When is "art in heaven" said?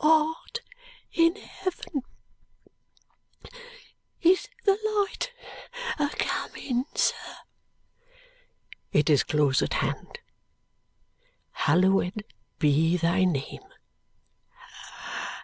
0.03-2.01